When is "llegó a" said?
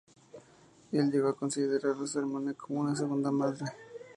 1.11-1.35